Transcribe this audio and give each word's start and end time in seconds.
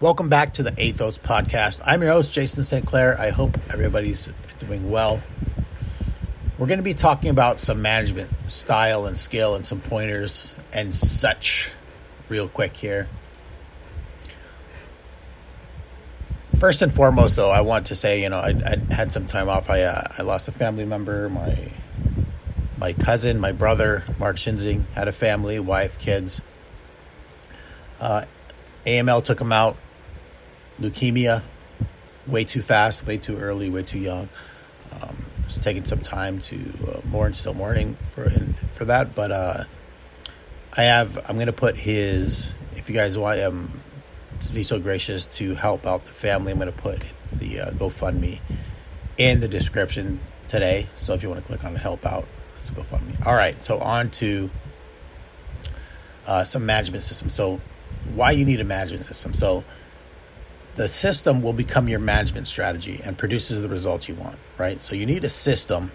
Welcome 0.00 0.28
back 0.28 0.52
to 0.52 0.62
the 0.62 0.72
Athos 0.76 1.18
podcast. 1.18 1.80
I'm 1.84 2.02
your 2.02 2.12
host, 2.12 2.32
Jason 2.32 2.62
St. 2.62 2.86
Clair. 2.86 3.20
I 3.20 3.30
hope 3.30 3.58
everybody's 3.68 4.28
doing 4.60 4.92
well. 4.92 5.20
We're 6.56 6.68
going 6.68 6.78
to 6.78 6.84
be 6.84 6.94
talking 6.94 7.30
about 7.30 7.58
some 7.58 7.82
management 7.82 8.30
style 8.46 9.06
and 9.06 9.18
skill 9.18 9.56
and 9.56 9.66
some 9.66 9.80
pointers 9.80 10.54
and 10.72 10.94
such 10.94 11.72
real 12.28 12.46
quick 12.46 12.76
here. 12.76 13.08
First 16.60 16.80
and 16.80 16.94
foremost, 16.94 17.34
though, 17.34 17.50
I 17.50 17.62
want 17.62 17.86
to 17.86 17.96
say, 17.96 18.22
you 18.22 18.28
know, 18.28 18.38
I, 18.38 18.50
I 18.50 18.94
had 18.94 19.12
some 19.12 19.26
time 19.26 19.48
off. 19.48 19.68
I, 19.68 19.82
uh, 19.82 20.06
I 20.16 20.22
lost 20.22 20.46
a 20.46 20.52
family 20.52 20.84
member. 20.84 21.28
My 21.28 21.72
my 22.76 22.92
cousin, 22.92 23.40
my 23.40 23.50
brother, 23.50 24.04
Mark 24.20 24.36
Shinzing, 24.36 24.84
had 24.94 25.08
a 25.08 25.12
family, 25.12 25.58
wife, 25.58 25.98
kids. 25.98 26.40
Uh, 27.98 28.26
AML 28.86 29.24
took 29.24 29.40
him 29.40 29.50
out. 29.50 29.76
Leukemia, 30.80 31.42
way 32.26 32.44
too 32.44 32.62
fast, 32.62 33.06
way 33.06 33.18
too 33.18 33.36
early, 33.38 33.70
way 33.70 33.82
too 33.82 33.98
young. 33.98 34.28
Um, 34.92 35.26
it's 35.44 35.58
taking 35.58 35.84
some 35.84 36.00
time 36.00 36.38
to 36.40 36.56
uh, 36.86 37.00
mourn, 37.06 37.34
still 37.34 37.54
mourning 37.54 37.96
for 38.14 38.30
for 38.74 38.84
that. 38.84 39.14
But 39.14 39.32
uh, 39.32 39.64
I 40.76 40.84
have. 40.84 41.18
I'm 41.28 41.36
going 41.36 41.46
to 41.46 41.52
put 41.52 41.76
his. 41.76 42.52
If 42.76 42.88
you 42.88 42.94
guys 42.94 43.18
want, 43.18 43.40
um, 43.40 43.82
to 44.40 44.52
be 44.52 44.62
so 44.62 44.78
gracious 44.78 45.26
to 45.26 45.54
help 45.54 45.86
out 45.86 46.06
the 46.06 46.12
family, 46.12 46.52
I'm 46.52 46.58
going 46.58 46.72
to 46.72 46.78
put 46.78 47.02
the 47.32 47.60
uh, 47.60 47.70
GoFundMe 47.72 48.40
in 49.16 49.40
the 49.40 49.48
description 49.48 50.20
today. 50.46 50.86
So 50.96 51.14
if 51.14 51.22
you 51.22 51.28
want 51.28 51.42
to 51.42 51.46
click 51.46 51.64
on 51.64 51.74
help 51.76 52.06
out, 52.06 52.26
let's 52.54 52.70
GoFundMe. 52.70 53.26
All 53.26 53.34
right. 53.34 53.62
So 53.62 53.78
on 53.78 54.10
to 54.12 54.50
uh, 56.26 56.44
some 56.44 56.66
management 56.66 57.02
system. 57.02 57.28
So 57.28 57.60
why 58.14 58.30
you 58.30 58.44
need 58.44 58.60
a 58.60 58.64
management 58.64 59.04
system. 59.04 59.34
So 59.34 59.64
the 60.78 60.88
system 60.88 61.42
will 61.42 61.52
become 61.52 61.88
your 61.88 61.98
management 61.98 62.46
strategy 62.46 63.00
and 63.04 63.18
produces 63.18 63.60
the 63.62 63.68
results 63.68 64.08
you 64.08 64.14
want, 64.14 64.38
right? 64.58 64.80
So 64.80 64.94
you 64.94 65.06
need 65.06 65.24
a 65.24 65.28
system 65.28 65.90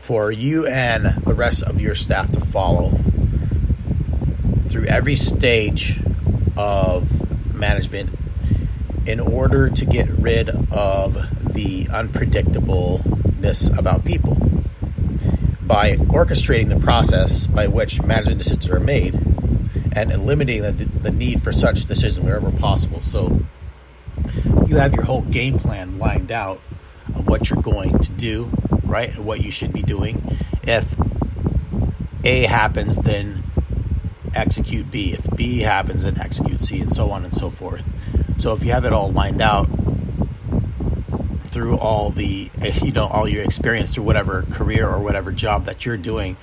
for 0.00 0.32
you 0.32 0.66
and 0.66 1.04
the 1.24 1.34
rest 1.34 1.62
of 1.62 1.80
your 1.80 1.94
staff 1.94 2.32
to 2.32 2.40
follow 2.40 2.98
through 4.68 4.86
every 4.86 5.14
stage 5.14 6.00
of 6.56 7.54
management 7.54 8.18
in 9.06 9.20
order 9.20 9.70
to 9.70 9.84
get 9.84 10.08
rid 10.08 10.50
of 10.72 11.14
the 11.54 11.84
unpredictableness 11.84 13.78
about 13.78 14.04
people 14.04 14.34
by 15.62 15.92
orchestrating 15.96 16.70
the 16.70 16.80
process 16.80 17.46
by 17.46 17.68
which 17.68 18.02
management 18.02 18.38
decisions 18.38 18.68
are 18.68 18.80
made 18.80 19.14
and 19.92 20.10
eliminating 20.10 20.62
the, 20.62 20.72
the 21.02 21.12
need 21.12 21.40
for 21.40 21.52
such 21.52 21.86
decisions 21.86 22.24
wherever 22.24 22.50
possible. 22.50 23.00
So 23.00 23.42
you 24.66 24.76
have 24.76 24.94
your 24.94 25.04
whole 25.04 25.22
game 25.22 25.58
plan 25.58 25.98
lined 25.98 26.32
out 26.32 26.60
of 27.14 27.26
what 27.28 27.50
you're 27.50 27.62
going 27.62 27.98
to 27.98 28.12
do, 28.12 28.50
right? 28.84 29.10
And 29.10 29.24
what 29.24 29.42
you 29.42 29.50
should 29.50 29.72
be 29.72 29.82
doing. 29.82 30.38
If 30.62 30.86
A 32.24 32.44
happens, 32.44 32.96
then 32.98 33.44
execute 34.34 34.90
B. 34.90 35.12
If 35.12 35.36
B 35.36 35.60
happens, 35.60 36.04
then 36.04 36.18
execute 36.20 36.60
C, 36.60 36.80
and 36.80 36.94
so 36.94 37.10
on 37.10 37.24
and 37.24 37.34
so 37.34 37.50
forth. 37.50 37.84
So 38.38 38.54
if 38.54 38.64
you 38.64 38.72
have 38.72 38.84
it 38.84 38.92
all 38.92 39.12
lined 39.12 39.42
out 39.42 39.68
through 41.50 41.76
all 41.76 42.10
the 42.10 42.50
you 42.82 42.92
know 42.92 43.06
all 43.06 43.28
your 43.28 43.44
experience 43.44 43.94
through 43.94 44.04
whatever 44.04 44.42
career 44.50 44.88
or 44.88 45.00
whatever 45.00 45.32
job 45.32 45.66
that 45.66 45.84
you're 45.84 45.96
doing, 45.96 46.36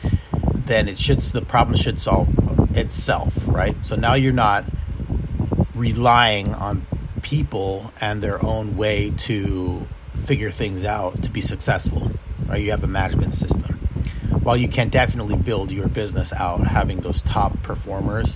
then 0.53 0.87
it 0.87 0.99
should 0.99 1.21
the 1.21 1.41
problem 1.41 1.75
should 1.77 1.99
solve 1.99 2.29
itself, 2.75 3.33
right? 3.45 3.75
So 3.85 3.95
now 3.95 4.13
you're 4.13 4.33
not 4.33 4.65
relying 5.73 6.53
on 6.53 6.85
people 7.21 7.91
and 8.01 8.21
their 8.21 8.43
own 8.45 8.77
way 8.77 9.11
to 9.17 9.85
figure 10.25 10.51
things 10.51 10.85
out 10.85 11.23
to 11.23 11.29
be 11.29 11.41
successful, 11.41 12.11
right? 12.45 12.61
You 12.61 12.71
have 12.71 12.83
a 12.83 12.87
management 12.87 13.33
system. 13.33 13.79
While 14.43 14.57
you 14.57 14.67
can 14.67 14.89
definitely 14.89 15.35
build 15.35 15.71
your 15.71 15.87
business 15.87 16.31
out 16.33 16.65
having 16.65 17.01
those 17.01 17.21
top 17.21 17.61
performers, 17.61 18.33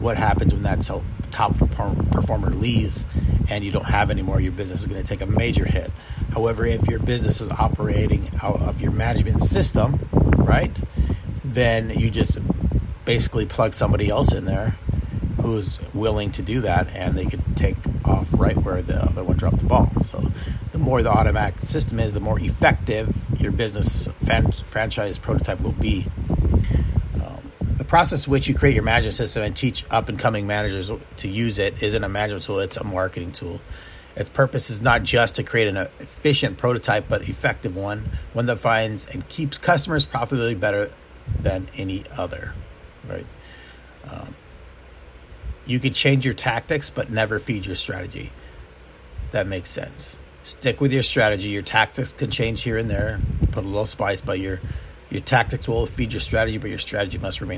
what 0.00 0.16
happens 0.16 0.52
when 0.52 0.62
that 0.62 0.88
top 1.30 1.56
performer 1.58 2.50
leaves 2.50 3.04
and 3.48 3.64
you 3.64 3.70
don't 3.70 3.84
have 3.84 4.10
anymore? 4.10 4.40
Your 4.40 4.52
business 4.52 4.80
is 4.80 4.86
going 4.86 5.02
to 5.02 5.06
take 5.06 5.20
a 5.20 5.26
major 5.26 5.64
hit. 5.64 5.90
However, 6.32 6.66
if 6.66 6.86
your 6.88 6.98
business 6.98 7.40
is 7.40 7.48
operating 7.50 8.30
out 8.42 8.60
of 8.62 8.80
your 8.80 8.92
management 8.92 9.42
system, 9.42 10.08
right, 10.12 10.74
then 11.44 11.90
you 11.90 12.10
just 12.10 12.38
basically 13.04 13.46
plug 13.46 13.74
somebody 13.74 14.08
else 14.08 14.32
in 14.32 14.44
there 14.44 14.76
who's 15.42 15.80
willing 15.92 16.30
to 16.32 16.42
do 16.42 16.60
that 16.60 16.88
and 16.94 17.16
they 17.18 17.26
could 17.26 17.42
take 17.56 17.76
off 18.04 18.28
right 18.32 18.56
where 18.56 18.80
the 18.80 18.96
other 19.02 19.24
one 19.24 19.36
dropped 19.36 19.58
the 19.58 19.64
ball. 19.64 19.90
So 20.04 20.30
the 20.70 20.78
more 20.78 21.02
the 21.02 21.10
automatic 21.10 21.60
system 21.60 22.00
is, 22.00 22.12
the 22.12 22.20
more 22.20 22.38
effective 22.40 23.14
your 23.38 23.52
business 23.52 24.08
fan- 24.24 24.52
franchise 24.52 25.18
prototype 25.18 25.60
will 25.60 25.72
be. 25.72 26.06
Um, 27.14 27.52
the 27.76 27.84
process 27.84 28.26
which 28.26 28.48
you 28.48 28.54
create 28.54 28.74
your 28.74 28.84
management 28.84 29.14
system 29.14 29.42
and 29.42 29.56
teach 29.56 29.84
up 29.90 30.08
and 30.08 30.18
coming 30.18 30.46
managers 30.46 30.90
to 31.18 31.28
use 31.28 31.58
it 31.58 31.82
isn't 31.82 32.04
a 32.04 32.08
management 32.08 32.44
tool, 32.44 32.60
it's 32.60 32.76
a 32.76 32.84
marketing 32.84 33.32
tool. 33.32 33.60
Its 34.14 34.28
purpose 34.28 34.68
is 34.70 34.80
not 34.80 35.02
just 35.02 35.36
to 35.36 35.42
create 35.42 35.68
an 35.68 35.76
efficient 35.76 36.58
prototype, 36.58 37.08
but 37.08 37.28
effective 37.28 37.74
one, 37.74 38.10
one 38.34 38.46
that 38.46 38.58
finds 38.58 39.06
and 39.06 39.26
keeps 39.28 39.56
customers 39.58 40.04
profitably 40.04 40.54
better 40.54 40.90
than 41.40 41.68
any 41.76 42.04
other. 42.16 42.52
Right? 43.08 43.26
Um, 44.08 44.34
you 45.66 45.80
can 45.80 45.92
change 45.92 46.24
your 46.24 46.34
tactics, 46.34 46.90
but 46.90 47.10
never 47.10 47.38
feed 47.38 47.66
your 47.66 47.76
strategy. 47.76 48.32
That 49.32 49.46
makes 49.46 49.70
sense. 49.70 50.18
Stick 50.42 50.80
with 50.80 50.92
your 50.92 51.02
strategy. 51.02 51.48
Your 51.48 51.62
tactics 51.62 52.12
can 52.12 52.30
change 52.30 52.62
here 52.62 52.76
and 52.76 52.90
there. 52.90 53.20
Put 53.52 53.64
a 53.64 53.66
little 53.66 53.86
spice, 53.86 54.20
but 54.20 54.38
your 54.38 54.60
your 55.10 55.20
tactics 55.20 55.68
will 55.68 55.86
feed 55.86 56.12
your 56.12 56.20
strategy, 56.20 56.56
but 56.56 56.70
your 56.70 56.78
strategy 56.78 57.18
must 57.18 57.40
remain 57.40 57.50